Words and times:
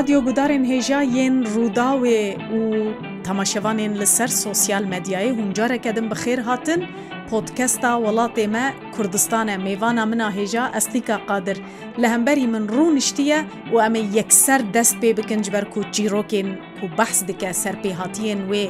رادیۆ 0.00 0.20
گودارên 0.28 0.64
هێژا 0.72 1.00
yên 1.16 1.34
ڕووداوێ 1.52 2.22
û 2.56 2.58
تەماشەوانên 3.26 3.92
li 4.00 4.08
ser 4.16 4.30
sosyal 4.46 4.84
medyayê 4.94 5.30
huncareke 5.38 5.90
din 5.96 6.06
bi 6.10 6.16
xêr 6.22 6.40
hatin 6.48 6.80
پۆتکەستا 7.28 7.92
وڵاتê 8.04 8.46
me 8.54 8.64
کوردستانە 8.94 9.54
mêvana 9.66 10.04
mina 10.12 10.28
hêja 10.38 10.64
estika 10.78 11.16
qadir 11.30 11.58
li 12.00 12.08
hemberî 12.14 12.46
min 12.54 12.64
rû 12.74 12.84
niştiye 12.98 13.40
û 13.74 13.76
em 13.86 13.94
ê 14.00 14.02
yekser 14.16 14.60
dest 14.74 14.94
pê 15.02 15.10
bikin 15.18 15.42
ji 15.44 15.50
ber 15.56 15.64
ku 15.72 15.80
çîrokên 15.94 16.48
ku 16.80 16.86
behs 16.98 17.18
dike 17.28 17.50
serpêhatiyên 17.62 18.40
wê 18.50 18.64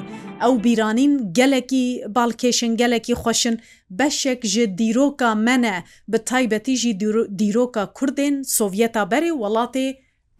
ew 0.47 0.55
bîranîn 0.65 1.13
gelekî 1.39 1.87
balkêşin 2.17 2.73
gelekî 2.83 3.13
xweşin 3.23 3.57
beşek 3.99 4.41
ji 4.53 4.65
dîroka 4.81 5.31
me 5.47 5.57
ne 5.63 5.77
bi 6.13 6.19
taybetî 6.31 6.75
jî 6.83 6.93
dîroka 7.41 7.83
Kurdên 7.99 8.35
Sovyeta 8.59 9.03
berê 9.13 9.33
welatê 9.43 9.89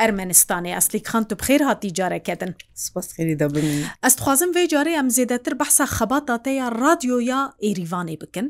ئەرمەنستانی 0.03 0.75
ئەسلی 0.79 1.01
خانت 1.11 1.31
و 1.33 1.35
بخیر 1.41 1.63
هاتی 1.69 1.91
جارەکەدن 1.99 2.53
ئەس 4.07 4.17
خوازم 4.25 4.51
وێ 4.57 4.65
جارێ 4.73 4.93
ئەم 4.99 5.09
زێدەتر 5.17 5.55
بەسا 5.61 5.87
خەباتاتەیە 5.97 6.67
رادیۆیا 6.83 7.43
ئێریوانێ 7.67 8.17
بکن 8.23 8.47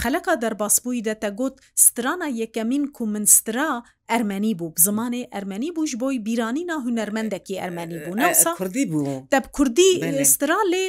خەلەکە 0.00 0.32
دەرباسبووی 0.42 1.04
دەتە 1.08 1.28
گوت 1.40 1.54
سترانە 1.86 2.28
یەکەمین 2.42 2.84
کو 2.96 3.02
منسترا 3.14 3.72
ئەرمەنی 4.12 4.52
بوو 4.58 4.72
بزمانێ 4.76 5.22
ئەرمەنی 5.34 5.70
بووش 5.76 5.92
بۆی 6.02 6.16
بیرانی 6.26 6.64
نا 6.70 6.76
هوەرمەندەکی 6.86 7.56
ئەرمەنی 7.62 7.96
بوو 8.04 8.16
کوردی 8.60 8.84
بوو 8.92 9.22
دەب 9.32 9.44
کوردی 9.56 9.90
سترا 10.32 10.60
لێ 10.72 10.84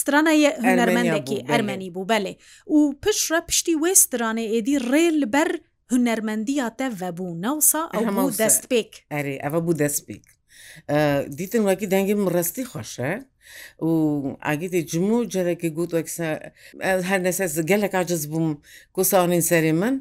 سترانە 0.00 0.32
هوەرمەندەکی 0.66 1.38
ئەرمەنی 1.50 1.88
بوو 1.94 2.08
بەلێ 2.12 2.34
و 2.74 2.78
پشرە 3.02 3.40
پشتی 3.48 3.74
وێسترانێ 3.82 4.46
ئێدی 4.52 4.76
ڕێل 4.90 5.20
بەر 5.34 5.50
هوەرمەندیە 5.92 6.66
تەڤە 6.78 7.10
بوو 7.16 7.30
ناوسا 7.44 7.82
ئەو 7.94 8.28
دەستپێک 8.42 8.90
ئەرێ 9.14 9.36
ئەوە 9.44 9.58
بوو 9.64 9.78
دەستپێک 9.82 10.24
دیتن 11.38 11.62
وەکی 11.68 11.88
دەنگم 11.92 12.20
ڕستی 12.36 12.64
خۆشە 12.70 13.12
و 13.88 13.90
ئاگیتی 14.46 14.80
جموو 14.90 15.28
جەرەکی 15.32 15.70
گوت 15.76 15.90
وەکسە 15.96 16.28
هەر 17.08 17.20
نەسە 17.26 17.44
گەلێک 17.70 17.92
ئاجز 17.98 18.22
بووم 18.32 18.48
کوساونین 18.94 19.44
سەری 19.50 19.74
من 19.80 19.94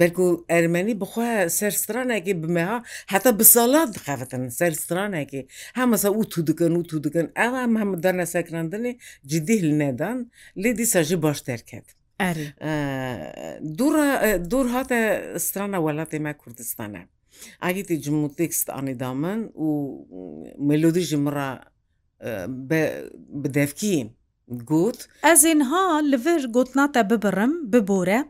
بەرکو 0.00 0.26
ئەرمەنی 0.52 0.94
بخوا 1.02 1.30
سەرسترانێکی 1.58 2.34
بمەها 2.42 2.78
هەتا 3.12 3.30
بسەڵات 3.40 3.88
دخەتن 3.96 4.42
سەرسترانێکی 4.60 5.42
هەمەسە 5.78 6.08
و 6.18 6.22
تو 6.32 6.38
دکن 6.48 6.72
و 6.76 6.82
تو 6.90 6.96
دکن 7.04 7.26
ئەوە 7.40 7.60
هەمەدانە 7.82 8.24
سەکراندنی 8.34 8.92
جدی 9.30 9.56
هل 9.62 9.70
نەدان 9.82 10.18
لێ 10.62 10.70
دیسەژی 10.80 11.16
باشتەرکرد 11.24 11.88
دوور 12.20 14.66
هاتە 14.68 15.00
سترانە 15.46 15.78
وڵاتی 15.86 16.18
مە 16.24 16.32
کوردستانە 16.42 17.02
ئاگیتی 17.62 17.96
جموتێکست 18.06 18.68
ئانیدامن 18.70 19.40
و 19.54 20.04
ملودی 20.68 21.04
ژمرە 21.10 21.50
بدەفکیین 23.42 24.08
گوت 24.70 24.98
Ez 25.32 25.42
ênha 25.52 25.84
li 26.10 26.18
vir 26.26 26.42
gotnata 26.56 27.02
bibirim 27.10 27.52
bibore 27.72 28.20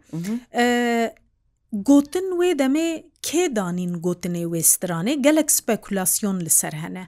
Gotin 1.73 2.31
wê 2.41 2.51
demê 2.59 2.89
kê 3.29 3.45
danîn 3.57 3.93
gotinê 4.07 4.45
wê 4.53 4.63
stranê 4.75 5.15
gelek 5.27 5.49
spekulasyon 5.61 6.37
li 6.45 6.51
ser 6.51 6.73
hene 6.83 7.05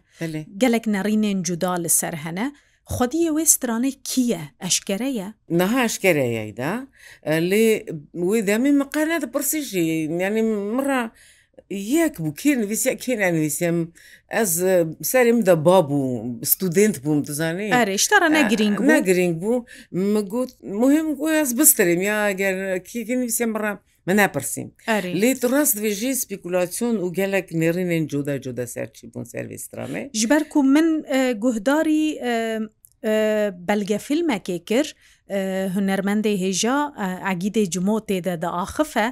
gelek 0.62 0.84
nerînên 0.94 1.38
cuda 1.44 1.74
li 1.82 1.88
ser 2.00 2.12
hene 2.24 2.46
خودیە 2.94 3.30
وێ 3.36 3.44
سترانەی 3.54 3.94
کییە 4.08 4.42
ئەشکەرەیە؟ 4.64 5.28
نەها 5.58 5.80
ئەشکەرەیەدا 5.86 6.72
لێ 7.50 7.66
وێ 8.28 8.38
دەمی 8.50 8.72
مقالە 8.82 9.16
دەپرسیژی 9.24 9.86
ینی 10.26 10.42
مڕە 10.76 11.02
یەک 11.96 12.14
بوو 12.22 12.36
کێ 12.40 12.52
نوویسە 12.62 12.92
کێنە 13.02 13.28
نوویسم 13.36 13.78
ئەس 14.36 14.50
سەرم 15.12 15.38
دە 15.48 15.54
بابوو 15.68 16.04
ستودنت 16.52 16.96
بووم 17.04 17.20
دزانێت 17.28 17.72
ئەرێشتارە 17.78 18.28
نەگرنگ 18.38 18.76
نەگرنگ 18.94 19.34
بوو 19.42 19.64
مگوت 20.14 20.52
مهم 20.82 21.08
گوۆز 21.20 21.50
بسترم 21.58 22.00
یا 22.10 22.18
گەر 22.40 22.54
کێکی 22.88 23.14
نوویسە 23.20 23.44
مڕە 23.54 23.72
مناپرسیم 24.08 24.68
لێ 25.20 25.30
ڕاست 25.52 25.72
دوێژی 25.78 26.12
سپیکولاسیۆن 26.22 26.94
و 27.04 27.06
گەلک 27.18 27.46
نێڕینێن 27.60 28.04
جودا 28.12 28.36
جودا 28.44 28.66
سەرچی 28.74 29.04
بوون 29.12 29.26
سرویسترامێ 29.34 30.02
ژبەر 30.20 30.42
و 30.56 30.62
من 30.74 30.86
گوهداری 31.42 32.04
بەلگە 33.68 33.98
فیلمەکێ 34.06 34.58
کرد 34.68 34.90
هوەرمەندی 35.74 36.34
هێژا 36.44 36.78
ئەگیدی 37.26 37.66
جمۆ 37.74 37.96
تێدە 38.08 38.34
داخفە 38.44 39.06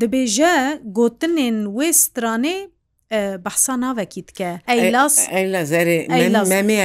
دەبێژە 0.00 0.54
گوتنên 0.98 1.56
wê 1.76 1.88
stranê 2.02 2.58
بەحسا 3.46 3.74
navekî 3.84 4.22
dike 4.28 4.50
Eylas 4.76 5.16
memê 6.52 6.78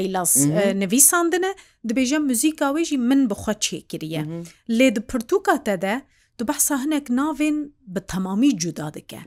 Eylas 0.00 0.32
mhm. 0.46 0.72
nivîsandine 0.82 1.52
dibêje 1.88 2.18
muzîka 2.28 2.66
wê 2.76 2.82
jî 2.90 2.98
min 3.10 3.20
bixwe 3.30 3.54
çêkiriye 3.66 4.22
mhm. 4.24 4.42
lê 4.78 4.88
di 4.96 5.00
pirtûka 5.10 5.56
te 5.66 5.76
de 5.84 5.94
tu 6.38 6.42
behsa 6.50 6.76
hinek 6.84 7.06
navên 7.20 7.56
bi 7.94 8.00
temamî 8.12 8.50
cuda 8.62 8.88
dike 8.94 9.18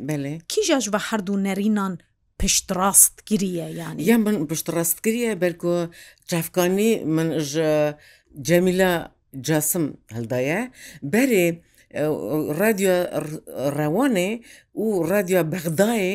Kîja 0.51 0.79
ji 0.83 0.89
ve 0.93 0.97
herdû 1.07 1.33
nerînan 1.47 1.93
پشت 2.41 2.67
ڕاست 2.79 3.15
گریە 3.31 3.67
یانی 3.79 4.03
یا 4.09 4.15
من 4.25 4.35
پشت 4.49 4.67
ڕاست 4.75 4.97
گریە 5.05 5.29
بەرکۆ 5.41 5.77
چافکانی 6.29 6.89
من 7.15 7.29
جەمیلا 8.47 8.91
جاسم 9.47 9.85
هەلدایە 10.15 10.59
بەرێ 11.13 11.45
ڕادیۆ 12.59 12.95
ڕەوانێ 13.77 14.29
و 14.75 15.03
رادیا 15.09 15.43
بەغدایێ 15.53 16.11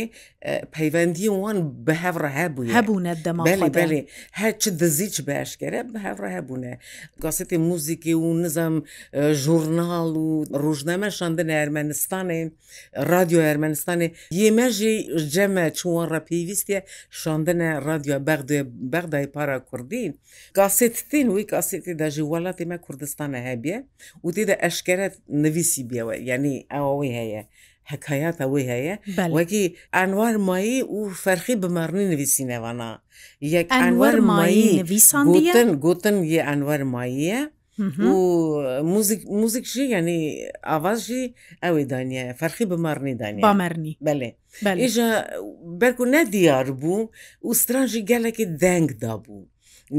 پەیوەندی 0.74 1.28
وان 1.40 1.58
بە 1.86 1.94
هەڕە 2.04 2.30
هەبوو 2.40 2.64
هەبوونە 2.76 3.12
دەماڵێ 3.24 4.00
هەر 4.40 4.52
چ 4.60 4.64
دزیچ 4.80 5.16
بەشکرە 5.28 5.80
بە 5.92 5.98
هەڕە 6.06 6.28
هەبوونە 6.36 6.72
گاسێتی 7.24 7.58
موزیکی 7.68 8.14
و 8.16 8.24
نزم 8.44 8.74
ژورنال 9.42 10.12
و 10.26 10.28
ڕژنەمە 10.64 11.08
شاندن 11.18 11.48
ئەرمەنستانێ 11.58 12.40
رادیو 13.12 13.40
ئەرمەنستانێ 13.46 14.08
یێمەژی 14.40 14.96
جەمە 15.34 15.66
چوان 15.78 16.06
ڕەپیویستە 16.14 16.78
شاندنە 17.20 17.70
رادیو 17.88 18.16
بەغدێ 18.28 18.60
بەغدای 18.92 19.26
پارا 19.34 19.58
کوردین 19.68 20.12
گاسێتتین 20.58 21.26
وی 21.34 21.44
کاسێتی 21.52 21.94
دەژی 22.02 22.24
وڵاتی 22.32 22.64
مە 22.70 22.76
کوردستانە 22.86 23.38
هەبیە 23.48 23.78
و 24.24 24.28
تێدا 24.36 24.56
ئەشکرە 24.64 25.06
نویسی 25.44 25.82
بێەوە 25.90 26.14
یعنی 26.30 26.54
ئەوەی 26.74 27.12
هەیە. 27.20 27.44
حکایاتە 27.92 28.44
وی 28.52 28.64
هەیە 28.72 28.94
وەکی 29.38 29.64
ئەنوار 29.96 30.34
مایی 30.48 30.76
و 30.94 30.98
فەرخی 31.24 31.54
بمەڕنی 31.62 32.06
نویسینەوەنا 32.12 32.92
یەک 33.56 33.68
ئەنوەر 33.80 34.16
مایی 34.30 34.68
نویسان 34.82 35.24
گوتن 35.84 36.16
یە 36.34 36.40
ئەنوەر 36.48 36.82
ماییە 36.94 37.40
و 38.10 38.12
موزیکژی 39.40 39.84
ینی 39.96 40.20
ئاوازژی 40.70 41.24
ئەوەی 41.64 41.86
دانیە 41.92 42.24
فەرخی 42.40 42.66
بمەڕنی 42.70 43.14
دانی 43.22 43.42
بامەرنی 43.46 43.92
بەێ 44.06 44.30
ئێژە 44.82 45.08
بەرکو 45.80 46.04
نەدیار 46.14 46.66
بوو 46.80 47.00
و 47.46 47.50
سترانژی 47.62 48.06
گەلێکی 48.10 48.46
دەنگدا 48.62 49.14
بوو. 49.24 49.42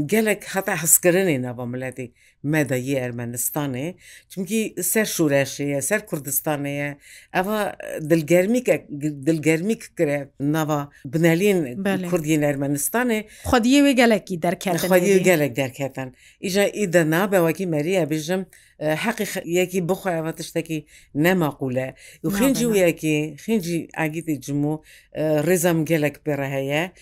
gelek 0.06 0.44
heta 0.54 0.74
hiskirinê 0.82 1.36
nava 1.44 1.64
miletê 1.72 2.06
medayî 2.52 2.94
Ermenistanê 3.06 3.86
çunkî 4.30 4.62
ser 4.90 5.04
şûreşê 5.06 5.62
ye 5.74 5.82
ser 5.82 6.00
Kurdistanê 6.00 6.68
ye 6.70 6.98
eva 7.34 7.74
dilgermîk 8.10 8.68
e, 8.68 8.86
dilgermîk 9.26 9.82
kire 9.96 10.28
nava 10.40 10.90
bineliyên 11.04 12.08
Kurdiyên 12.10 12.42
Ermenistanê 12.52 13.24
Xwediyê 13.44 13.80
wê 13.84 13.90
gelekî 13.90 14.42
derketin 14.42 15.22
gelek 15.24 15.56
derketin 15.56 16.14
îja 16.40 16.66
îde 16.68 17.10
nabe 17.10 17.36
wekî 17.36 17.66
meriye 17.66 18.02
bêjim 18.04 18.44
e, 18.78 18.96
heqî 18.96 19.26
yekî 19.58 19.88
bixwe 19.88 20.10
eva 20.10 20.32
tiştekî 20.34 20.86
nemaqule 21.14 21.94
û 22.24 22.28
xîncî 22.38 22.66
wekî 22.74 23.16
xîncî 23.44 23.88
egîtê 23.92 24.36
cimû 24.44 24.82
e, 25.12 25.22
rêzem 25.22 25.84
gelek 25.84 26.24
pere 26.24 26.48
heye 26.48 26.92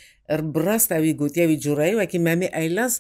ڕاستاوی 0.67 1.13
گوتیاوی 1.21 1.57
جوڕایی 1.67 1.95
وەکی 2.01 2.19
مامی 2.29 2.47
ئەیلاس 2.61 2.93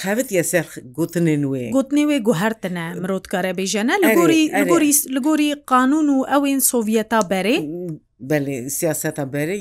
خاوت 0.00 0.28
یەسەر 0.38 0.64
گوتنێن 0.96 1.42
وێ 1.52 1.64
گوتنێ 1.76 2.04
وێ 2.08 2.18
گوهرتنە 2.28 2.86
مرۆتکارە 3.02 3.52
بێژەنە 3.58 3.94
لە 4.02 4.08
گۆری 4.16 4.92
لە 5.14 5.20
گۆری 5.26 5.50
قانون 5.72 6.06
و 6.12 6.18
ئەوین 6.30 6.60
سۆڤەتا 6.70 7.20
بەرێ 7.30 7.56
بەێ 8.30 8.58
سیاستە 8.78 9.24
بەرە 9.32 9.56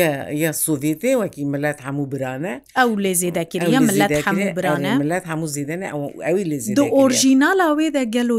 یا 0.00 0.10
یا 0.42 0.50
سوڤێتێ 0.64 1.12
وەکی 1.22 1.42
ملات 1.52 1.78
هەموو 1.86 2.06
برانە 2.14 2.54
ئەو 2.78 2.90
لێ 3.04 3.12
زێدەکردە 3.20 3.78
ملات 3.90 4.12
برانە 4.56 4.90
ملات 5.02 5.24
هەموو 5.32 5.48
زیدەنە 5.56 5.86
ئەوی 6.26 6.44
لێ 6.50 6.58
دە 6.78 6.84
ئۆژینالا 6.98 7.68
وێدە 7.78 8.02
گەل 8.14 8.30
و 8.30 8.38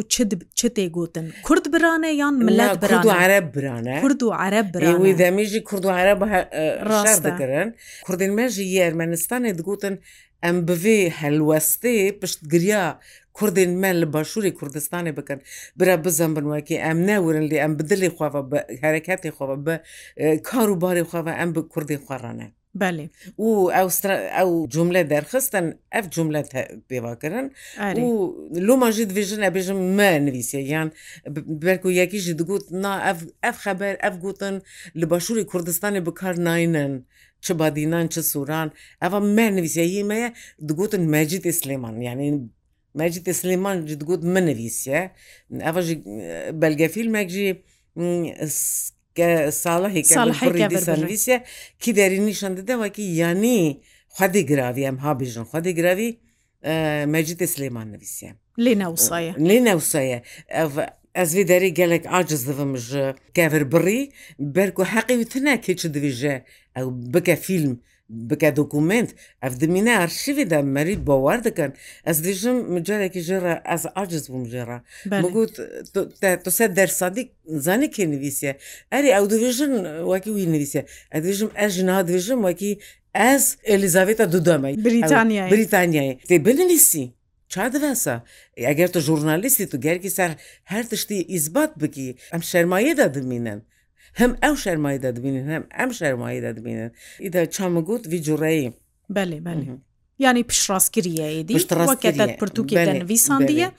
چ 0.59 0.61
تێگوتن 0.77 1.27
کورد 1.47 1.65
برانە 1.73 2.09
یان 2.21 2.33
ملات 2.49 2.77
برا 2.83 2.97
و 3.09 3.11
عرە 3.21 3.39
برانە 3.55 3.95
کورد 4.03 4.21
و 4.23 4.29
عرە 4.43 4.61
براوی 4.73 5.13
دەمیژی 5.23 5.61
کورد 5.69 5.85
و 5.87 5.91
عرە 5.99 6.13
ڕاست 6.89 7.19
دەکردن 7.27 7.67
کوردین 8.05 8.31
مەژی 8.39 8.65
یارمەنستانی 8.79 9.51
دگوتن 9.59 9.95
ئەم 10.45 10.57
بڤێ 10.69 10.99
هەلوەستێ 11.21 11.97
پشتگریا 12.19 12.85
کوردین 13.39 13.71
من 13.83 13.95
لە 14.01 14.05
باشووری 14.13 14.51
کوردستانی 14.59 15.11
بکەن 15.19 15.39
برا 15.79 15.95
بزەم 16.05 16.31
بنوەکی 16.35 16.77
ئەم 16.85 16.97
ناورن 17.09 17.45
لێ 17.51 17.57
ئەم 17.63 17.71
بدلی 17.79 18.09
خواوە 18.15 18.41
بە 18.51 18.59
هەرکاتی 18.83 19.31
خۆوە 19.37 19.57
بە 19.65 19.73
کار 20.49 20.69
و 20.69 20.75
باری 20.83 21.03
خواوە 21.09 21.31
ئەم 21.39 21.49
بە 21.55 21.61
کوردی 21.73 21.97
خوارانە 22.05 22.47
بله 22.83 23.03
و 23.43 23.47
ئەو 24.37 24.49
جملە 24.73 25.01
دەرخستن 25.11 25.65
ئەف 25.95 26.05
جملە 26.15 26.41
پێواکردن 26.89 27.45
و 28.05 28.09
لۆماژی 28.67 29.05
دوێژن 29.11 29.41
ئەبێژم 29.47 29.79
مە 29.97 30.09
نوویسە 30.25 30.59
یان 30.73 30.87
بەرک 31.61 31.83
و 31.85 31.91
یەکیژی 32.01 32.33
دگوت 32.39 32.65
نا 32.83 32.93
ئەف 33.45 33.57
خەبەر 33.65 33.93
ئەف 34.03 34.15
گوتن 34.23 34.55
لە 34.99 35.05
باشووری 35.11 35.43
کوردستانی 35.51 35.99
بکار 36.07 36.35
ناینن. 36.47 36.93
چه 37.45 37.53
بادینان 37.59 38.07
چه 38.13 38.21
سوران 38.21 38.67
ئەوە 39.03 39.19
مە 39.35 39.43
نوویسەییمەیە 39.57 40.29
دگوتن 40.69 41.03
مەجد 41.13 41.43
ئسلێمان 41.53 41.95
یعنی 42.07 42.29
مەجد 42.97 43.27
سلمان 43.39 43.77
گوت 44.09 44.23
منەویسە 44.33 44.99
ئەە 45.65 45.71
بەلگەفیلمێکجی 46.61 47.47
ساڵەهێکسەویسە 49.63 51.35
کی 51.81 51.91
دەری 51.99 52.19
نیشان 52.27 52.53
دەدەوەکی 52.57 53.05
یانی 53.21 53.61
خودی 54.17 54.43
گراوی 54.49 54.83
ئەم 54.89 54.97
هابیژن 55.05 55.45
خودی 55.51 55.71
گراوی 55.79 56.09
مەجد 57.13 57.39
سلمان 57.53 57.87
نوویسە 57.93 58.29
لێ 58.63 58.73
ناوسایە 58.81 59.33
لێ 59.49 59.57
ناوسایە 59.67 60.19
ئەزوی 61.17 61.45
دەری 61.51 61.71
gelek 61.79 62.03
عجز 62.17 62.41
دەم 62.47 62.75
ji 62.87 63.03
kevir 63.35 63.63
birî 63.73 64.01
berku 64.39 64.83
heqî 64.93 65.25
tu 65.31 65.39
neke 65.45 65.77
çi 65.77 65.87
dibêje 65.93 66.35
ew 66.77 66.89
bike 67.13 67.35
film 67.35 67.79
بکە 68.29 68.49
دکومنت 68.59 69.09
ئەف 69.43 69.53
دمینە 69.61 69.93
ئەرشیدا 69.99 70.59
مەریت 70.75 71.01
بۆوار 71.09 71.39
دەکەن 71.47 71.71
ئەس 72.07 72.17
دیژم 72.27 72.57
مجارێکی 72.75 73.21
ژێرە 73.27 73.53
ئەس 73.69 73.83
ئاجز 73.95 74.23
بووم 74.31 74.45
ژێرە 74.53 74.77
بگوت 75.23 75.53
تو 76.43 76.49
سە 76.57 76.65
دەرسادی 76.77 77.23
زانانی 77.65 77.89
کێ 77.95 78.03
نوویسە 78.13 78.51
ئەری 78.93 79.09
ئەو 79.15 79.25
دوێژن 79.31 79.71
وەکی 80.11 80.31
وی 80.35 80.45
نوویسە 80.53 80.81
ئەدیژم 81.13 81.49
ئەژ 81.59 81.75
نها 81.87 82.01
دوێژم 82.09 82.39
وەکی 82.47 82.73
ئەس 83.19 83.45
ئەلیزاوێتە 83.69 84.25
دودەمەی 84.33 84.73
بریتانیا 84.87 85.43
بریتانیای 85.53 86.13
تێ 86.29 86.35
بنویسی 86.47 87.07
ça 87.55 87.65
devesa 87.73 88.23
eğer 88.57 88.91
tu 88.93 88.99
jurnalisti 89.09 89.65
tu 89.71 89.77
gerkî 89.81 90.09
ser 90.09 90.31
her 90.71 90.83
tiştî 90.91 91.15
izbat 91.37 91.71
bikî 91.81 92.15
em 92.33 92.41
şermaye 92.51 92.93
de 92.97 93.07
dimînin 93.13 93.59
هەم 94.19 94.31
ئەو 94.43 94.53
شەرمایی 94.63 94.99
دەدبینن 95.03 95.45
هەم 95.53 95.63
ئەم 95.77 95.89
شەرمایی 95.99 96.41
دەدبینن 96.45 96.89
ئیدا 97.23 97.41
چامەگووت 97.55 98.03
ویجوڕەیە 98.11 98.71
بەێ 99.15 99.37
بەێ 99.45 99.73
ینی 100.25 100.43
پیشڕاستگریەیەدی 100.49 101.55
ڕکێتەت 101.91 102.31
پرتوکی 102.41 102.75
نویسانندە. 103.01 103.69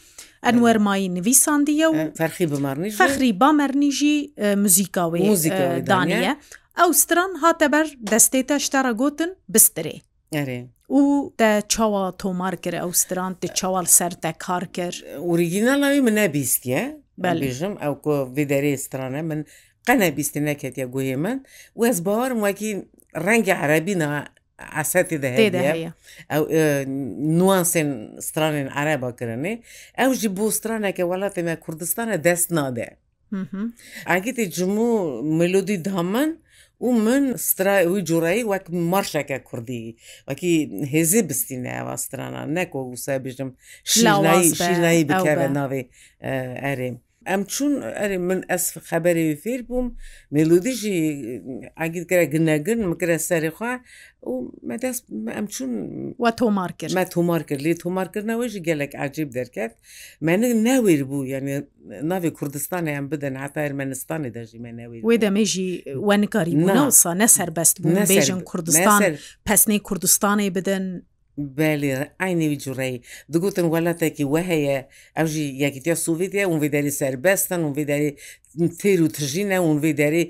ئەنوەرمایی 0.47 1.09
نویسانندە 1.19 1.87
و 1.91 1.93
فەرخی 2.21 2.47
بمارنی 2.53 2.91
فەخری 3.01 3.31
بامەرنیژی 3.43 4.15
موزیکاوی 4.63 5.23
دانیە 5.93 6.35
ئەو 6.79 6.91
ستران 7.03 7.31
هاتە 7.43 7.67
بەر 7.73 7.87
دەستێتە 8.13 8.55
شتەرە 8.67 8.93
گوتن 9.01 9.31
بسترێ 9.55 9.97
و 10.97 11.03
te 11.41 11.51
çawa 11.73 12.05
tomar 12.21 12.55
kir 12.65 12.75
Ewstran 12.87 13.33
te 13.43 13.49
çawal 13.59 13.87
ser 13.97 14.13
te 14.23 14.33
kar 14.45 14.65
kir 14.77 14.95
Orîginala 15.33 15.89
wî 15.95 16.01
min 16.07 16.15
nebîstiye 16.23 16.83
Belêjim 17.25 17.73
ew 17.87 17.95
ku 18.05 18.13
vê 18.37 18.45
derê 18.53 18.75
strane 18.85 19.23
min 19.31 19.41
قەنە 19.89 20.07
بیستی 20.19 20.41
نەکرد 20.49 20.75
یە 20.83 20.87
گوێ 20.95 21.17
من 21.25 21.39
وەس 21.81 21.99
باوەڕم 22.07 22.41
وەکی 22.47 22.71
ڕەنگە 23.25 23.55
عربینا 23.65 24.09
عسەتی 24.83 25.19
دەهەیە 25.25 25.91
ئەو 26.33 26.43
نوانسێن 27.39 27.91
سترانێن 28.29 28.69
عرەباکردێ 28.81 29.53
ئەو 30.01 30.11
ji 30.21 30.29
بۆ 30.37 30.45
سترانەکە 30.59 31.03
وڵاتێمە 31.11 31.55
کوردستانە 31.65 32.17
دەست 32.27 32.49
نادێ 32.59 32.89
ئاگیتی 34.11 34.45
جمو 34.57 34.89
ملودی 35.39 35.79
دامن 35.89 36.31
و 36.87 36.91
من 37.05 37.25
وی 37.93 38.01
جوڕایی 38.11 38.45
وەک 38.53 38.65
مەرشەکە 38.93 39.39
کوردی 39.49 39.87
وەکی 40.29 40.53
هێزی 40.95 41.23
بستینە 41.29 41.73
ئەوە 41.79 41.95
سترانە 42.05 42.43
نەک 42.57 42.71
وەگوسە 42.79 43.13
بژم 43.25 43.51
شلایی 43.93 45.09
بکەوە 45.11 45.47
ناوێ 45.59 45.83
ئەرێم. 46.67 46.97
ئەم 47.31 47.43
چون 47.55 47.73
ئەرێ 48.01 48.19
من 48.29 48.41
ئەسف 48.51 48.75
خەبەری 48.91 49.27
فێر 49.45 49.61
بووم 49.71 49.87
مێلودیژی 50.37 50.97
ئاگیرگرە 51.81 52.27
گنەگرن 52.35 52.81
مکرە 52.93 53.17
سەرخوا 53.29 53.73
و 54.31 54.33
مەدەست 54.71 55.03
ئەم 55.37 55.47
چون 55.55 55.71
وە 56.25 56.31
تۆمار 56.41 56.71
کرد 56.79 56.93
مە 56.99 57.05
تۆمار 57.15 57.43
کرد 57.49 57.61
لێ 57.65 57.75
تۆمارکردنەوەیژی 57.85 58.61
گەلێک 58.69 58.93
عجیب 59.05 59.29
دەرکات 59.39 59.73
مەن 60.27 60.43
ناوێر 60.69 61.01
بوو 61.11 61.27
یعنی 61.33 61.53
ناوی 62.11 62.31
کوردستانیان 62.39 63.05
بدەن 63.13 63.35
هاتا 63.43 63.61
ئەرمەنستانی 63.67 64.31
دەژیمەنەوەی 64.39 65.01
وێ 65.09 65.17
دەمێژی 65.25 65.71
وەنکاری 66.09 66.55
ناوسا 66.71 67.13
نەسەر 67.23 67.49
بەست 67.59 67.77
بوو 67.83 67.97
نەبێژن 67.99 68.41
کوردستان 68.51 69.01
پسنەی 69.49 69.81
کوردستانی 69.89 70.49
بدەن 70.59 70.85
بەێ 71.57 71.99
ئاینێوی 72.21 72.59
جوڕێی 72.65 72.97
دەگوتن 73.33 73.67
وڵاتێکی 73.73 74.27
وەهەیە 74.35 74.79
ئەوژی 75.17 75.47
یەکیتیا 75.65 75.95
سوڤیتە 76.05 76.43
اونڤیداری 76.51 76.93
سربەستن 77.01 77.61
اونڤیداری 77.65 78.11
تیر 78.81 78.99
و 79.05 79.09
تژینە 79.17 79.59
اونڤیداری 79.67 80.23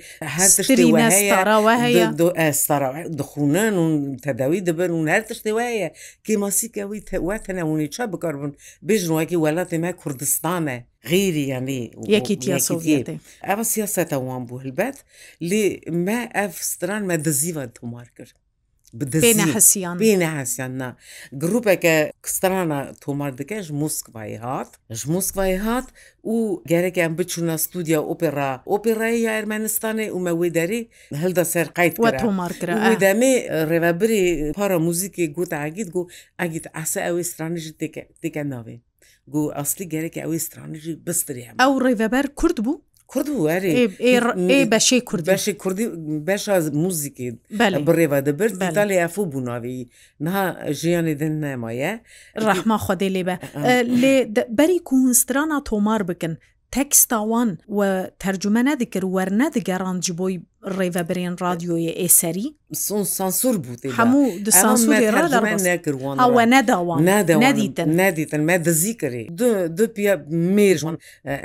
دخونان 3.19 3.75
و 3.85 4.17
تەداوی 4.27 4.61
دەبن 4.69 4.91
و 4.95 5.09
هەر 5.15 5.23
تشتی 5.29 5.53
وایە 5.59 5.89
کێماسیکەوی 6.27 7.01
واتەنەونی 7.29 7.87
چا 7.95 8.03
بکاربوون 8.13 8.53
بێژنواکی 8.89 9.37
وڵاتی 9.45 9.79
مە 9.85 9.91
کوردستانە 10.03 10.77
غیری 11.13 11.45
یعنی 11.53 11.81
یەکیتیا 12.15 12.59
سوڤێتی 12.69 13.17
ئەوە 13.49 13.65
سیاستەوان 13.73 14.43
بوو 14.49 14.63
هەلبەت 14.63 14.97
لێ 15.49 15.65
مە 16.07 16.21
ئەف 16.37 16.53
ستران 16.71 17.03
مە 17.11 17.17
دەزیوان 17.25 17.71
تۆمار 17.77 18.09
کرد 18.19 18.37
حسییان 19.55 19.97
بینە 20.03 20.29
حسییان 20.41 20.73
نا 20.81 20.89
گرروپێکە 21.43 21.95
کستانە 22.27 22.81
تۆماردەکە 23.05 23.59
ji 23.67 23.71
موسکڤای 23.83 24.35
هات 24.45 24.71
ji 25.01 25.05
موسکڤای 25.15 25.55
هات 25.65 25.87
û 26.35 26.35
gerekem 26.71 27.13
biçûna 27.19 27.57
studya 27.65 27.99
opera 28.13 28.51
operayê 28.77 29.19
ya 29.27 29.33
Ermenistanê 29.41 30.07
û 30.17 30.19
me 30.27 30.33
wê 30.41 30.49
derê 30.59 30.81
hilda 31.23 31.45
ser 31.45 31.67
qeyt 31.79 31.97
tomar 32.25 32.53
kir 32.61 32.69
demê 33.07 33.35
rêvebirê 33.73 34.25
para 34.61 34.79
muzikê 34.89 35.25
got 35.39 35.53
egît 35.67 35.89
got 35.97 36.07
egît 36.45 36.67
ese 36.83 37.01
ew 37.11 37.25
stranî 37.31 37.61
jî 37.67 37.73
teke 38.23 38.43
navê 38.55 38.77
got 39.35 39.51
aslî 39.63 39.85
gerek 39.95 40.15
ew 40.17 40.39
stranî 40.47 40.79
jî 40.85 40.93
bistirî 41.07 41.43
ew 41.67 41.75
rêveber 41.87 42.25
Kurd 42.41 42.59
bû 42.67 42.73
کورد 43.13 43.29
وەێ 43.45 44.61
بەشی 44.75 45.01
کورد 45.09 45.25
بەشی 45.35 45.55
کوردی 45.63 45.87
بەش 46.29 46.45
موزیکی 46.83 47.29
بڕێوە 47.87 48.19
دەبرد 48.27 48.55
تا 48.77 48.85
لێ 48.89 48.97
ئەفو 49.05 49.25
بووناوی 49.33 49.79
نها 50.25 50.43
ژیانی 50.81 51.15
دن 51.21 51.35
نەمایە 51.45 51.93
ڕەحما 52.47 52.77
خودێ 52.87 53.09
لێ 53.15 53.23
بە 53.29 53.37
لێ 54.03 54.17
بەری 54.59 54.79
کوهسترانە 54.89 55.59
تۆمار 55.69 56.03
بکن 56.11 56.35
تەکستاوان 56.77 57.51
و 57.77 57.81
تەرجمە 58.23 58.63
نەدەکرد 58.69 59.07
وەرنە 59.17 59.47
دەگەڕانجی 59.57 60.15
بۆی 60.19 60.35
ڕێڤەبرێن 60.79 61.35
رادیۆیە 61.45 61.93
ئێسەری 62.01 62.49
سانسور 63.19 63.57
بوو 63.65 63.77
هەموو 63.99 64.25
ئەوە 66.23 66.45
نەداوان 66.55 67.01
نادیتن 67.47 67.89
نادیتن 68.03 68.43
مە 68.51 68.57
دەزی 68.67 68.95
کرێ 69.01 69.25
دو 69.77 69.85
پیا 69.97 70.15
مێژوان 70.57 70.97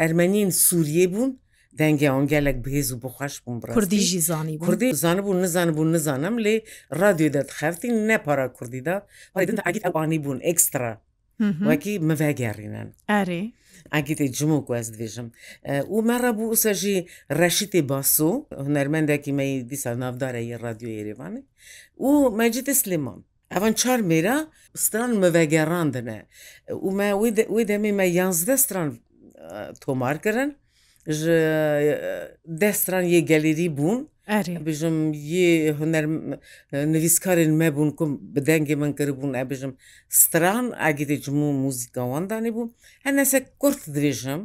ئەرمەنین 0.01 0.49
سووریێ 0.65 1.07
بوون 1.13 1.31
دەنگی 1.79 2.07
ئەوان 2.09 2.25
گەلێک 2.31 2.57
بهێز 2.65 2.89
و 2.91 2.97
بخواش 3.05 3.33
بووم 3.43 3.57
کوردیژی 3.75 4.19
زانی 4.29 4.55
کوردی 4.65 4.89
زان 5.03 5.17
بوو 5.25 5.33
نزان 5.43 5.69
بوو 5.75 5.85
نزانم 5.95 6.35
لێ 6.45 6.55
رادیو 7.01 7.27
دەتخەفتی 7.35 7.89
نەپارا 8.09 8.47
کوردیدا 8.57 8.95
دن 9.49 9.59
ئەگیت 9.67 9.83
ئەوانی 9.87 10.19
بوون 10.25 10.39
ئەکسترا 10.49 10.93
وەکی 11.69 11.93
مەڤگەڕینن 12.09 12.87
ئەێ 13.11 13.41
ئەگیتی 13.95 14.27
جمو 14.37 14.59
و 14.69 14.73
ئەس 14.77 14.87
دێژم 14.99 15.27
و 15.93 15.97
مەڕە 16.09 16.31
بوو 16.37 16.55
سەژی 16.65 16.97
ڕەشیتی 17.39 17.81
باسۆ 17.91 18.31
هەرمەندێکی 18.75 19.31
مەی 19.39 19.51
دیسا 19.71 19.91
ناودارە 20.01 20.41
یە 20.51 20.57
رادیو 20.65 20.89
ێریوانێ 20.99 21.41
و 22.07 22.09
مەجیتی 22.39 22.73
سلمان. 22.81 23.19
ئەوان 23.53 23.73
چار 23.81 23.99
مێرە 24.09 24.37
ستران 24.83 25.11
مەڤگەڕاندنە 25.21 26.19
و 26.85 26.99
وی 27.55 27.63
دەمێ 27.71 27.91
مە 27.99 28.05
یانزدە 28.19 28.55
ستران 28.65 28.89
تۆمارکردن 29.83 30.49
ji 31.07 31.33
destran 32.61 33.03
yê 33.11 33.19
gelerî 33.29 33.67
bûn 33.77 33.99
ئەبژم 34.33 34.97
یێ 35.31 35.47
هوەر 35.79 36.05
نویسکارین 36.95 37.53
مەبوون 37.61 37.89
کوم 37.97 38.09
بدەنگێ 38.35 38.75
من 38.81 38.91
کردبوون 38.97 39.31
ئەبژم 39.39 39.73
ستران 40.23 40.65
ئاگیدە 40.81 41.17
جمو 41.25 41.47
موزیکاوەندانی 41.63 42.51
بوو 42.55 42.73
هەنەسە 43.05 43.37
کورت 43.61 43.81
درێژم 43.97 44.41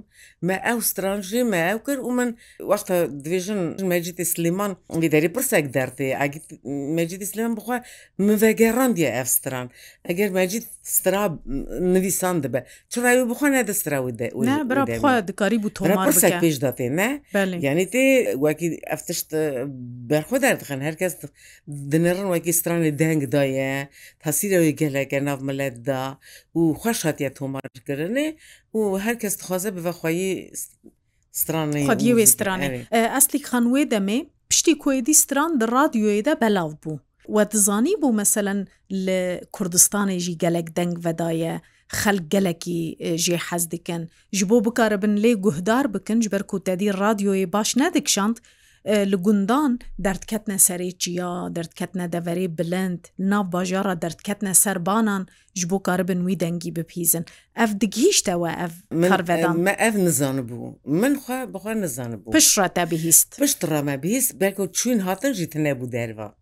مە 0.46 0.56
ئەو 0.66 0.78
سترانژێ 0.90 1.42
مە 1.52 1.60
ئەو 1.68 1.78
کرد 1.86 2.00
و 2.08 2.12
من 2.18 2.30
وەختە 2.72 2.94
درێژن 3.26 3.60
مەجدی 3.92 4.24
سلیمان 4.32 4.70
دەری 5.14 5.28
پرسێک 5.36 5.66
دەردێ 5.76 6.08
مەجدی 6.98 7.26
سلیمان 7.32 7.52
بخوا 7.60 7.76
مڤگەڕاندیە 8.26 9.10
ئەف 9.16 9.28
ستران 9.38 9.66
ئەگەر 10.08 10.30
مەجد 10.38 10.64
سترا 10.96 11.24
نویسان 11.94 12.36
دەبە 12.44 12.60
چڕاوی 12.92 13.24
بخوا 13.32 13.48
نەدەستراوی 13.58 14.14
دەکاری 15.30 15.58
بوو 15.62 15.72
تۆ 15.76 15.82
پێش 16.42 16.56
دەێ 16.64 16.88
نە 16.98 17.08
ینی 17.66 17.86
تێ 17.92 18.04
وەکی 18.44 18.68
ئەفتشت 18.90 19.28
بەرخۆدار 20.10 20.54
دخن 20.62 20.80
هەرکەس 20.86 21.12
دنێڕن 21.92 22.26
وەکی 22.34 22.52
سترانی 22.60 22.92
دەنگدایە 23.00 23.70
تاسیرەوەی 24.24 24.72
گەلەگە 24.80 25.18
ناومەلەتدا 25.28 26.04
و 26.58 26.62
خۆش 26.80 26.98
هااتە 27.06 27.28
تۆمارکردێ 27.38 28.26
و 28.76 28.80
هەرکەس 29.04 29.34
دخوازە 29.40 29.70
بڤەخوایی 29.76 30.28
سترانی 31.42 31.84
خۆدیێ 31.90 32.26
سترانێ 32.34 32.68
ئەسلی 33.14 33.40
خانوێ 33.50 33.82
دەمێ 33.94 34.18
پشتی 34.50 34.74
کوێدی 34.82 35.14
ستران 35.24 35.50
د 35.60 35.62
رادیۆیدا 35.76 36.34
بەلاو 36.42 36.70
بوو. 36.82 36.98
وە 37.34 37.42
دزانی 37.52 37.94
بوو 38.00 38.16
مەسەەن 38.20 38.58
لە 39.06 39.18
کوردستانێژی 39.56 40.38
گەلک 40.42 40.66
دەنگ 40.78 40.94
بەدایە 41.04 41.54
خەلک 42.00 42.24
گەلکی 42.34 42.80
ژێ 43.24 43.36
حەز 43.46 43.64
دکەن 43.72 44.02
ji 44.36 44.42
بۆ 44.50 44.56
بکارە 44.66 44.96
بن 45.04 45.14
لێ 45.22 45.32
گوهدار 45.44 45.84
بکن 45.94 46.18
ji 46.22 46.28
بەر 46.34 46.42
کوتەدی 46.50 46.88
رادیۆیە 47.02 47.46
باش 47.54 47.70
نەدەکشاند 47.82 48.36
li 48.86 49.14
gundan 49.16 49.78
derdketne 49.98 50.54
serê 50.58 50.90
çiya 50.98 51.54
derdketne 51.54 52.04
deverê 52.04 52.58
bilind 52.58 53.00
nav 53.18 53.52
bajara 53.52 54.02
derdketne 54.02 54.54
serbanan 54.54 55.26
ji 55.54 55.70
bo 55.70 55.82
karibin 55.82 56.20
wî 56.28 56.40
dengî 56.40 56.76
bipîzin 56.76 57.24
ev 57.56 57.80
digihîşte 57.80 58.32
we 58.32 58.52
ev 58.64 59.08
karvedan 59.08 59.58
me 59.60 59.76
ev 59.78 59.94
nizanbû 59.94 60.74
min 60.84 61.14
xwe 61.14 61.52
bixwe 61.54 61.72
nizanbû 61.84 62.30
pişre 62.32 62.68
te 62.68 62.82
bihîst 62.90 63.38
piştre 63.40 63.82
me 63.82 64.02
bihîst 64.02 64.40
beko 64.40 64.64
çûn 64.66 64.98
hatin 64.98 65.32
jî 65.32 65.50
tune 65.50 65.72
bû 65.72 65.92
derva 65.92 66.34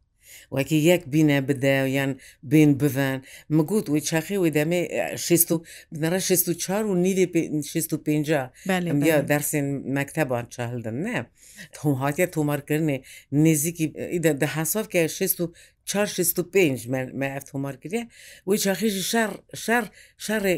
وەکی 0.56 0.78
یەک 0.90 1.02
بینە 1.12 1.38
بدەیان 1.48 2.10
بین 2.52 2.70
بڤەن 2.80 3.18
مگووت 3.56 3.86
وی 3.92 4.00
چاخیەوەی 4.10 4.52
دەمێ 4.58 4.80
بنەرە 5.98 6.20
64 6.20 6.86
و 6.88 6.94
نیری 7.04 7.26
65 7.72 8.28
دەرسێن 9.30 9.66
مەکتەبان 9.96 10.44
چاهدن 10.54 10.96
نە 11.06 11.18
تۆم 11.76 11.94
هااتە 12.02 12.26
تۆمارکردنێ 12.36 12.96
نزیکی 13.46 13.86
دەهاسافکە 14.42 15.00
65 15.84 16.88
مەف 17.20 17.42
تۆمارکردێ 17.50 18.02
وی 18.48 18.56
چاخیژی 18.64 19.04
شەڕ 19.64 19.84
شەڕێ 20.24 20.54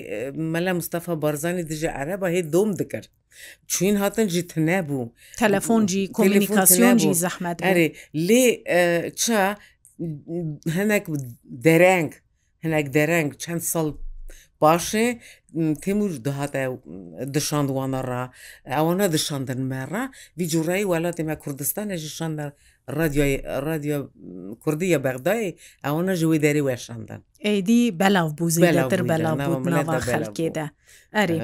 مەلا 0.53 0.73
مستەفا 0.79 1.15
بارزانانی 1.25 1.69
دژە 1.71 1.91
عەرەبە 1.99 2.27
هەیە 2.35 2.43
دۆم 2.55 2.71
دکرد 2.81 3.09
چین 3.67 3.97
هاتن 3.97 4.27
جی 4.33 4.43
تنەبوو 4.53 5.03
تەلەفۆنجی 5.43 6.03
کۆلیکاسیۆنجی 6.17 7.13
زەحمەت 7.25 7.57
ئەرێ 7.69 7.87
لێ 8.29 8.45
چا 9.23 9.41
هەنێک 10.77 11.05
دەرەنگ 11.67 12.11
هەنێک 12.65 12.87
دەرەنگ 12.97 13.31
چەند 13.43 13.63
ساڵ 13.73 13.87
باشێ 14.63 15.07
تمور 15.83 16.13
دەهاتە 16.27 16.63
دشاندوانە 17.35 18.01
ڕ 18.09 18.11
ئەوانە 18.75 19.07
دشاندن 19.15 19.61
مێڕە 19.71 20.05
ویجوڕایی 20.39 20.89
وڵاتێمە 20.93 21.35
کوردستان 21.43 21.87
ێژیشاندە 21.97 22.47
رادیۆی 22.99 23.37
رادیۆ 23.69 23.97
کوردیە 24.65 24.99
بەغدای 25.07 25.53
ئەوە 25.87 26.03
نەژوی 26.09 26.39
دەری 26.45 26.63
وێشاندن 26.69 27.21
ئەیدی 27.47 27.83
بەلاو 28.01 28.29
بووزیتر 28.39 29.01
بەلاوبوونەوە 29.11 29.99
خەلکێدا 30.13 30.67
ئەری 31.17 31.39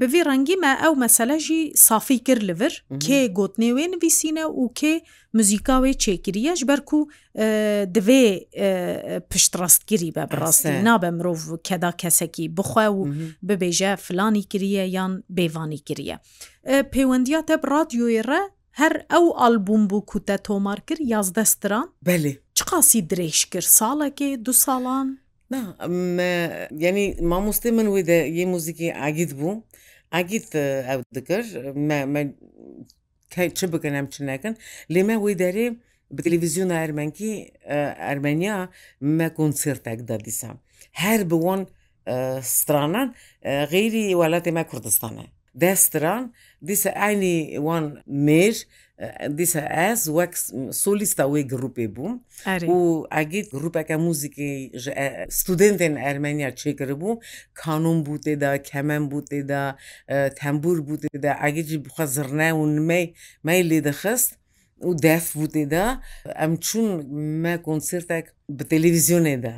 بڤی 0.00 0.20
ڕەنگیمە 0.28 0.72
ئەو 0.82 0.92
مەسەلەژی 1.04 1.62
سافی 1.86 2.18
کرد 2.26 2.42
لەڤر 2.48 2.74
کێ 3.04 3.20
گوتنێوێ 3.38 3.84
نویسینە 3.94 4.44
و 4.60 4.64
کێ 4.78 4.94
مزیکاوێ 5.36 5.92
چێکریەش 6.04 6.60
بەرکو 6.70 6.98
دوێ 7.94 8.26
پشتڕاستگیری 9.30 10.10
بە 10.16 10.22
بڕاستی 10.30 10.76
نابە 10.88 11.10
مرۆڤ 11.18 11.60
کەدا 11.68 11.90
کەسەکی 12.00 12.46
بخوا 12.58 12.86
و 12.98 13.02
ببێژە 13.48 13.92
فلانی 14.04 14.42
کریە 14.52 14.84
یان 14.96 15.12
بێوانی 15.36 15.80
کریە 15.88 16.16
پەیوەندیاتە 16.94 17.54
رادیۆێرە 17.74 18.42
هەر 18.80 18.94
ئەو 19.12 19.24
ئالبوم 19.40 19.82
بوو 19.90 20.02
کوتە 20.10 20.36
تۆمار 20.46 20.78
کرد 20.88 21.02
یازدەستران 21.14 21.86
بەێ 22.06 22.32
چ 22.56 22.60
قاسی 22.70 23.00
درێژ 23.12 23.38
کرد 23.52 23.68
ساڵێکی 23.78 24.30
دو 24.46 24.52
ساڵان 24.64 25.06
ینی 26.86 27.06
مامۆستی 27.32 27.70
من 27.78 27.86
وی 27.94 28.02
یه 28.38 28.44
موزیکی 28.54 28.86
ئاگیت 29.02 29.32
بوو 29.40 29.52
ئاگیت 30.14 30.46
ئەو 30.88 30.98
دکرد 31.16 31.46
چ 33.58 33.60
بکەن 33.74 33.92
ئەم 33.98 34.06
چ 34.14 34.16
نەکەن 34.30 34.54
لێمە 34.94 35.16
وی 35.24 35.34
دەرێ 35.44 35.66
bi 36.18 36.22
televizyon 36.28 36.70
Ermenkî 36.70 37.48
Ermeniya 38.12 38.68
me 39.00 39.34
konsertek 39.34 40.08
da 40.08 40.16
dîsa. 40.24 40.48
Her 41.02 41.20
bi 41.30 41.34
wan 41.46 41.60
stranan 42.58 43.08
غیری 43.70 44.04
وڵاتێ 44.20 44.50
مە 44.56 44.62
کوردستانە 44.70 45.24
دەستران 45.62 46.22
دیسە 46.68 46.90
ئاینی 47.00 47.36
وان 47.66 47.84
مێژ 48.26 48.56
دیسە 49.38 49.62
ئەس 49.76 50.00
وەک 50.18 50.32
سۆلیستا 50.82 51.24
وی 51.32 51.42
گرروپێ 51.52 51.86
بووم 51.94 52.14
و 52.76 52.80
ئەگیت 53.14 53.46
گرروپەکە 53.54 53.96
موزیکی 54.06 54.50
ستودنتێن 55.38 55.94
ئەرمەنیا 56.04 56.50
چێکرە 56.60 56.94
بوو 57.00 57.20
کانۆم 57.60 57.98
بوو 58.04 58.16
تێدا 58.26 58.50
کەمەم 58.70 59.04
بوو 59.10 59.20
تێدا 59.30 59.64
تەمبور 60.38 60.78
بوو 60.86 61.00
تێدا 61.02 61.32
ئەگەجی 61.44 61.78
بخە 61.84 62.04
زرنە 62.14 62.50
و 62.60 62.64
نمەی 62.76 63.06
مەی 63.46 63.60
لێ 63.70 63.78
دەخست 63.88 64.30
و 64.88 64.92
دەف 65.06 65.24
بوو 65.36 65.46
تێدا 65.54 65.86
ئەم 66.40 66.52
چون 66.66 66.84
مە 67.42 67.54
کۆنسرتێک 67.66 68.26
بە 68.56 68.64
تەلەڤیزیۆنێدا. 68.70 69.54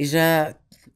ئیژە 0.00 0.28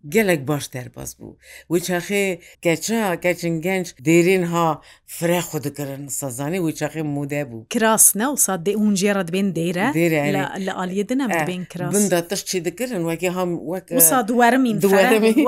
gelek 0.09 0.49
baş 0.49 0.75
derbas 0.75 1.15
bû 1.21 1.37
wî 1.73 1.81
çaxê 1.93 2.39
keça 2.63 3.21
keçin 3.21 3.49
genç 3.67 3.89
dêrînha 4.07 4.79
fire 5.07 5.39
xwe 5.39 5.65
dikirin 5.65 6.09
sazanî 6.09 6.61
wî 6.71 6.85
çaxê 6.85 7.03
mude 7.03 7.41
bû 7.51 7.67
Kiras 7.69 8.17
ne 8.17 8.25
wsa 8.35 8.55
dê 8.55 8.75
û 8.75 8.85
jê 9.01 9.13
re 9.15 9.21
dibên 9.29 9.49
dêre 9.57 9.87
li 10.65 10.71
aliyê 10.73 11.09
din 11.09 11.21
bin 11.47 11.65
kiras 11.65 11.95
Bin 11.95 12.11
da 12.11 12.29
tiş 12.29 12.45
çî 12.45 12.65
dikirin 12.65 13.01
wekî 13.11 13.29
ham 13.29 13.61
weksa 13.81 14.29
duwermîn 14.29 14.81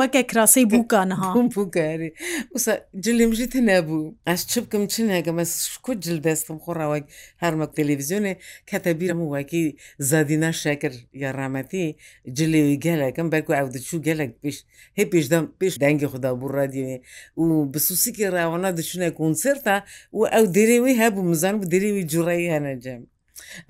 weke 0.03 0.21
kirasê 0.21 0.63
bûkan 0.71 1.11
ha 1.13 1.33
bûkerî 1.39 2.15
Wsa 2.49 2.87
cilim 3.01 3.35
jî 3.35 3.51
tune 3.51 3.77
bû 3.79 4.15
Ez 4.27 4.47
çi 4.49 4.63
bikim 4.65 4.87
çi 4.89 5.09
negim 5.09 5.39
ez 5.39 5.77
ku 5.83 6.01
cil 6.01 6.25
destim 6.25 6.57
xora 6.57 6.97
wek 6.97 7.11
hermek 7.37 7.69
televîzyonê 7.69 8.37
kete 8.67 9.01
bîrem 9.01 9.27
wekî 9.41 9.77
zadîna 10.01 10.53
şekir 10.53 11.07
ya 11.13 11.35
rametî 11.35 11.97
cilê 12.27 12.75
gelek 12.75 13.19
em 13.19 13.33
berku 13.33 13.53
ew 13.55 13.79
diçû 13.79 14.03
gelek 14.03 14.46
پیش 14.47 14.57
هی 14.99 15.05
پیشدەم 15.15 15.45
پیش 15.61 15.73
دەنگی 15.85 16.07
خدا 16.12 16.31
بوو 16.41 16.53
ڕادیێ 16.57 16.95
و 17.43 17.45
بسووسیکی 17.73 18.26
ڕاوانە 18.37 18.71
دچونە 18.79 19.09
کنسرتا 19.21 19.76
و 20.19 20.23
ئەو 20.35 20.45
دەرێوی 20.57 20.95
هەبوو 21.03 21.29
مزان 21.31 21.55
و 21.61 21.65
دەرێوی 21.75 22.05
جوڕایی 22.12 22.53
هەنەجەم 22.55 23.03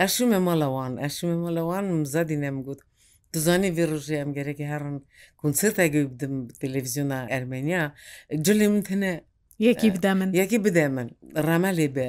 ئەشمە 0.00 0.38
مەڵەوان 0.48 0.92
ئەشمە 1.04 1.36
مەڵەوان 1.44 1.84
مزادی 2.02 2.38
نەمگوت 2.44 2.80
دزانی 3.34 3.70
ڤێڕژێ 3.76 4.16
ئەم 4.20 4.30
گەرەی 4.36 4.66
هەرن 4.72 4.96
کنسرتاگەی 5.42 6.04
بدم 6.12 6.34
تەلەڤزیۆنا 6.60 7.18
ئەرمێنیا 7.32 7.82
جلی 8.46 8.68
من 8.72 8.82
تەنە 8.88 9.12
یەکی 9.68 9.88
بدە 9.96 10.10
من 10.20 10.28
یەکی 10.40 10.58
بدە 10.66 10.84
من 10.96 11.08
ڕەمەلی 11.46 11.88
بە 11.96 12.06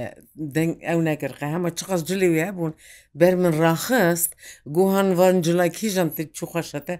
دەنگ 0.56 0.74
ئەو 0.88 1.00
نەکردقە 1.10 1.48
هەمە 1.56 1.70
چقەس 1.80 2.02
جلی 2.10 2.30
وە 2.36 2.48
بوون 2.56 2.74
بەر 3.20 3.34
من 3.42 3.54
ڕاخست 3.64 4.32
گوهان 4.76 5.08
وان 5.20 5.36
جلای 5.46 5.70
کیژم 5.80 6.10
ت 6.16 6.18
چوخەشەتە 6.38 6.96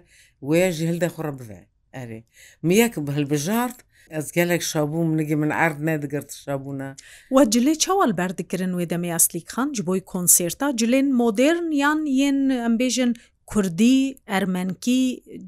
وێژی 0.50 0.88
هەلدا 0.90 1.08
خوڕە 1.14 1.32
بێ 1.38 1.62
ئەرێ 1.96 2.20
میەک 2.68 2.92
هەلبژارت 3.16 3.78
ez 4.20 4.26
gelek 4.38 4.62
şabûm 4.72 5.08
nigê 5.20 5.36
min 5.42 5.50
erd 5.66 5.78
nedigirt 5.90 6.30
şabûne 6.44 6.88
We 7.34 7.42
cilê 7.52 7.74
çawal 7.84 8.12
berdikirin 8.20 8.72
wê 8.78 8.84
demê 8.92 9.08
eslîkan 9.18 9.68
ji 9.76 9.82
boy 9.86 10.00
konserta 10.12 10.66
cilên 10.80 11.08
modern 11.22 11.66
yan 11.82 12.00
yên 12.20 12.38
embêjin 12.68 13.12
Kurdî, 13.54 14.16
ermenkî 14.26 15.00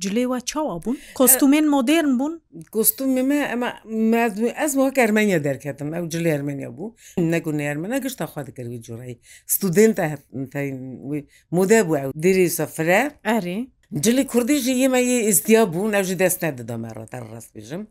cilê 0.03 0.25
we 0.33 0.41
çawa 0.51 0.77
bûn? 0.85 0.97
Kostûmên 1.19 1.67
modern 1.77 2.11
bûn? 2.21 2.33
Kostûmê 2.77 3.23
me 4.11 4.23
ez 4.65 4.73
wek 4.83 4.99
Ermenya 4.99 5.39
derketim 5.45 5.89
ew 5.95 6.07
cilê 6.15 6.29
Ermenya 6.29 6.69
bû 6.69 6.87
negun 7.31 7.59
Ermene 7.59 7.99
gişta 8.05 8.25
xwa 8.25 8.47
dikir 8.47 8.65
wî 8.73 8.79
cureyî 8.83 9.17
Studên 9.55 9.93
te 9.95 10.17
model 11.57 11.83
bû 11.89 11.95
ew 12.05 12.11
dirî 12.23 12.51
sefre 12.51 13.03
Erê 13.37 13.59
Cilî 14.05 14.25
Kurdî 14.33 14.57
jî 14.65 14.73
yemeyi 14.83 15.19
istiya 15.33 15.63
bû 15.73 15.97
ev 16.01 16.05
jî 16.09 16.19
dest 16.19 16.43
nedida 16.43 16.77
me 16.83 16.89
re 16.97 17.05
der 17.13 17.25
rast 17.33 17.51
bêjim 17.57 17.83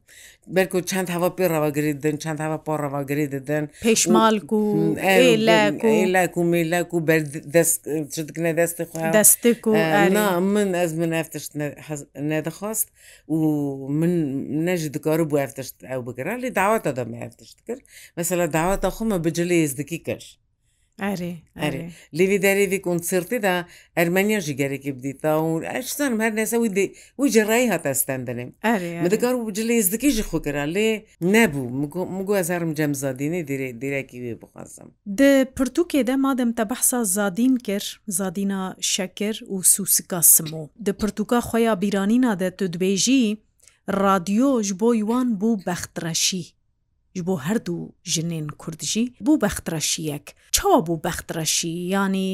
Berku 0.56 0.78
çend 0.90 1.08
heva 1.16 1.28
pê 1.28 1.46
revagirî 1.50 1.94
didin 1.98 2.18
çend 2.18 2.40
heva 2.40 2.64
pa 2.64 2.80
revagirî 2.84 3.32
didin 3.32 3.64
Pêşmal 3.86 4.46
ku 4.50 4.60
lek 6.16 6.34
û 6.40 6.42
mêlek 6.54 6.88
û 6.96 7.08
ber 7.08 7.22
dikine 7.34 8.52
destê 8.60 8.86
destê 9.18 9.52
ku 9.64 9.74
na 10.16 10.40
min 10.40 10.74
ez 10.74 10.94
min 11.00 11.12
ev 11.12 11.24
tişt 11.34 11.56
nedixwast 12.32 12.88
û 13.34 13.38
min 14.00 14.14
ne 14.66 14.76
jî 14.80 14.90
dikar 14.94 15.20
bû 15.30 15.36
ev 15.46 15.50
tişt 15.58 15.76
ew 15.84 16.00
bikirin 16.08 16.40
lê 16.44 16.50
daweta 16.62 16.96
da 16.96 17.06
me 17.06 17.18
ev 17.26 17.32
tişt 17.40 17.62
kir 17.68 17.80
mesela 18.18 18.54
daweta 18.54 18.90
xu 18.98 19.06
me 19.06 19.18
bi 19.24 19.30
cilê 19.38 19.58
izdikî 19.66 20.04
kir 20.08 20.40
لێوی 22.16 22.38
دەرێوی 22.48 22.80
کۆنسرتیدا 22.88 23.54
ئەرمەنیا 23.98 24.40
ژیگەرێکی 24.48 24.92
بدیتاون 24.98 25.62
ئەشتانم 25.74 26.20
هەر 26.26 26.34
نێسەوی 26.40 26.70
دێ 26.78 26.86
وی 27.20 27.28
جڕایی 27.36 27.68
هاتەستان 27.74 28.22
دەێم 28.28 28.52
دەکار 29.14 29.34
و 29.36 29.46
بجلێ 29.48 29.76
زدکیژی 29.88 30.28
خۆکرا 30.30 30.66
لێ 30.76 30.90
نەبوو 31.34 31.74
مگوزارم 32.18 32.72
جەم 32.78 32.94
زادینێ 33.02 33.42
دیێ 33.50 33.70
دیرەکی 33.82 34.20
وێ 34.24 34.34
بخوازم 34.42 34.88
د 35.20 35.22
پرتوکێدە 35.58 36.16
مادەم 36.26 36.52
تە 36.58 36.64
بەحسا 36.72 37.00
زادین 37.18 37.54
کرد 37.68 37.90
زادینا 38.18 38.62
شەکر 38.94 39.36
و 39.54 39.58
سووسکا 39.74 40.20
سمۆ 40.34 40.64
د 40.86 40.90
پرتوکا 41.00 41.40
خۆیا 41.50 41.74
بیرانینا 41.84 42.32
دە 42.42 42.48
تو 42.58 42.66
دوێژی 42.74 43.24
رادیۆژ 44.04 44.68
بۆ 44.82 44.90
یوان 45.04 45.28
بوو 45.40 45.58
بەخترەشی 45.68 46.44
ji 47.20 47.24
بۆ 47.28 47.36
هەردوو 47.48 47.82
ژنێن 48.14 48.46
کوردژی 48.62 49.06
بوو 49.26 49.40
بەخترەشیەک 49.44 50.26
چاوا 50.56 50.80
بوو 50.88 51.02
بەخترەشی 51.08 51.74
ینی 51.94 52.34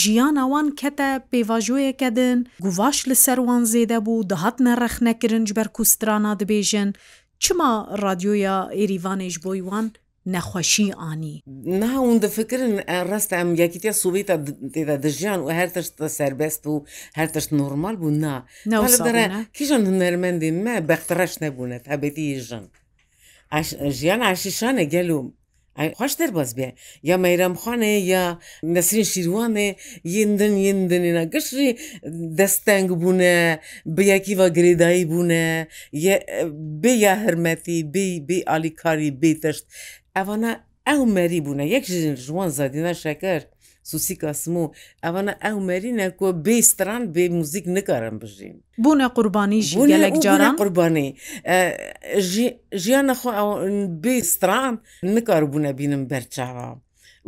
ژیان 0.00 0.34
ئەوان 0.42 0.66
کەتە 0.80 1.08
پێواژۆیەکەدن 1.32 2.38
گوڤاش 2.64 2.98
لە 3.10 3.16
سەروان 3.24 3.62
زێدە 3.72 3.98
بوو 4.06 4.26
دەهاتە 4.30 4.70
ڕەخنەکردن 4.82 5.42
ji 5.48 5.52
بەر 5.58 5.68
کوسترانە 5.76 6.30
دەبێژن 6.40 6.88
چما 7.42 7.72
رادیۆیە 8.04 8.56
ئێریوانێژ 8.78 9.34
بۆی 9.44 9.60
وان 9.68 9.86
نەخۆشی 10.34 10.88
ئانی 11.00 11.36
ناون 11.82 12.16
دەفکردن 12.24 12.74
ڕاستە 13.10 13.34
ئەم 13.40 13.50
یەکیتە 13.62 13.92
سوویتە 14.02 14.36
تێدا 14.74 14.96
دژیان 15.04 15.40
و 15.46 15.50
هەر 15.58 15.68
تشتە 15.74 16.06
سربەست 16.18 16.62
و 16.66 16.74
هەر 17.18 17.28
تشت 17.34 17.50
نورمال 17.60 17.94
بوو 18.00 18.10
نا 18.24 18.34
کیژان 19.56 19.82
هنەرمەندی 19.90 20.50
مە 20.64 20.74
بەختڕەش 20.88 21.32
نەبوونێت 21.44 21.84
هەبێتی 21.92 22.28
ژن. 22.48 22.64
ژیان 23.98 24.20
عشیشانە 24.34 24.84
گەلوم 24.94 25.26
خوش 25.98 26.12
دەرباز 26.20 26.50
بێ 26.58 26.68
یا 27.08 27.16
مەیرەمخانێ 27.24 27.94
یا 28.12 28.22
نەسرین 28.74 29.06
شیروانێ 29.12 29.68
یندن 30.16 30.54
یندنێنە 30.68 31.24
گەشتی 31.32 31.70
دەستەنگ 32.38 32.88
بوونە 33.00 33.34
بەیەکیوە 33.96 34.46
گرێدایی 34.56 35.08
بوونە 35.10 35.44
بێ 36.82 36.92
یا 37.04 37.14
هەرمەتی 37.22 37.78
بێ 37.94 38.06
بێ 38.28 38.38
ئالیکاری 38.50 39.10
بێتەشت 39.20 39.64
ئەوانە 40.16 40.52
ئەو 40.88 41.00
مەری 41.16 41.40
بوونە 41.44 41.64
یەک 41.74 41.84
ژوان 42.26 42.50
زادینە 42.58 42.92
شەکرد 43.02 43.46
سوسیکا 43.90 44.30
سمو 44.42 44.64
ئەوانە 45.04 45.32
ئەو 45.44 45.56
مەرینەکۆ 45.70 46.28
بێستران 46.46 47.02
بێ 47.14 47.24
موزیک 47.38 47.64
نکارم 47.76 48.16
بژین 48.22 48.56
بوونە 48.82 49.06
قوربانی 49.16 49.60
ژیلێک 49.68 50.14
جاران 50.24 50.54
قوربانی 50.60 51.08
ژیانە 52.84 53.14
خۆ 53.20 53.28
بێستران 54.04 54.74
نکار 55.14 55.42
بوونە 55.52 55.70
بینم 55.78 56.02
بەرچاوە 56.10 56.68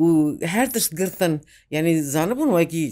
و 0.05 0.07
هەر 0.55 0.67
تشت 0.75 0.91
گرتن 1.01 1.35
یعنی 1.75 1.93
زانبوون 2.13 2.51
وەکی 2.59 2.85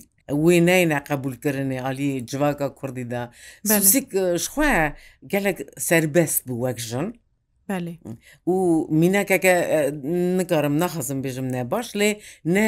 وێنایە 0.45 0.99
قبولکردنی 1.09 1.79
عالی 1.87 2.11
جواکە 2.31 2.69
کوردیدا 2.79 3.23
بەسیکخوا 3.71 4.73
gelek 5.33 5.59
serbest 5.89 6.39
bû 6.49 6.53
wek 6.65 6.79
jin 6.89 7.07
و 7.67 8.57
مینەکەکە 9.01 9.55
نکارم 10.39 10.75
نەخەزم 10.83 11.19
بێژم 11.25 11.47
نە 11.55 11.63
باش 11.73 11.87
لێ 12.01 12.11
نە 12.55 12.67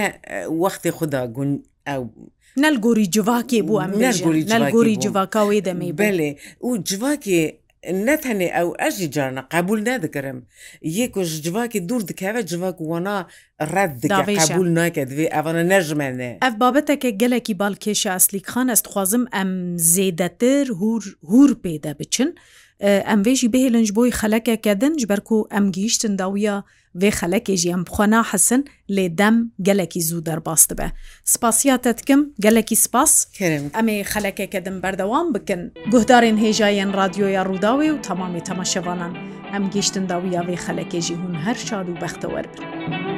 وەختی 0.62 0.90
خوددا 0.98 1.22
گون 1.36 1.50
نەلگۆری 2.64 3.06
جوواکێ 3.14 3.60
بووە 3.68 3.82
نەلگۆری 4.54 4.94
جوواکەوەی 5.04 5.60
دەمەی 5.68 5.92
بەێ 5.98 6.30
و 6.66 6.70
جوواکێ 6.88 7.42
نەتەنێ 8.06 8.48
ئەو 8.56 8.68
ئەژی 8.80 9.08
جارە 9.14 9.42
قبول 9.54 9.78
نەدەکەرم 9.88 10.38
یەکۆش 11.00 11.30
جوواکی 11.44 11.80
دوور 11.88 12.02
دکەوە 12.10 12.40
جوواک 12.50 12.76
وانا 12.80 13.18
ڕەت 13.74 13.92
قبول 14.50 14.68
ناکەدوێ 14.78 15.26
ئەوانە 15.34 15.64
نەژمێنێ 15.72 16.30
ئەف 16.44 16.54
بابەتەکە 16.62 17.10
گەلێکی 17.20 17.54
باڵکێشە 17.60 18.10
ئەسلیکخان 18.16 18.66
ئەستخوازم 18.72 19.24
ئەم 19.34 19.50
زێدەتر 19.94 20.64
هور 20.80 21.02
هور 21.30 21.50
پێدا 21.64 21.92
بچن. 22.00 22.30
ئەم 22.84 23.20
بێژی 23.26 23.48
بهێلنج 23.54 23.88
بۆی 23.96 24.12
خەلەکێکە 24.20 24.72
دنج 24.82 25.00
بەرک 25.10 25.28
و 25.32 25.48
ئەم 25.52 25.66
گیشتن 25.76 26.14
داویە 26.20 26.56
vê 27.02 27.10
xelekêjî 27.20 27.68
em 27.76 27.82
bixwana 27.88 28.20
hesin 28.32 28.62
lê 28.96 29.06
dem 29.20 29.36
gelekî 29.68 30.00
zû 30.08 30.18
derbas 30.26 30.62
dibe. 30.70 30.86
Spasiya 31.24 31.76
te 31.84 31.92
dikim 31.98 32.20
gelekî 32.44 32.76
spas 32.84 33.12
Em 33.80 33.88
ê 33.94 33.96
xelekeke 34.12 34.60
din 34.64 34.76
berdewan 34.82 35.28
bikin. 35.34 35.62
Guhdarên 35.92 36.38
hêjayên 36.44 36.90
radyoya 37.00 37.42
Rûdawê 37.50 37.88
û 37.94 38.02
tamamî 38.08 38.40
temaşevanan 38.44 39.12
em 39.56 39.70
giştin 39.74 40.08
dawiya 40.08 40.42
vê 40.48 40.56
xelekêjî 40.66 41.14
hûn 41.22 41.34
her 41.44 41.54
şad 41.68 41.86
û 41.92 41.94
bextewer 42.02 42.44
bir. 42.52 43.17